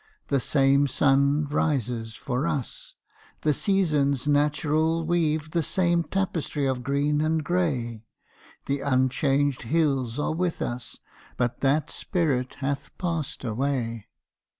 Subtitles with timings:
[0.29, 2.95] the same sun Rises for us:
[3.41, 8.07] the seasons natural Weave the same tapestry of green and grey:
[8.65, 10.97] The unchanged hills are with us:
[11.37, 14.07] but that Spirit hath passed away.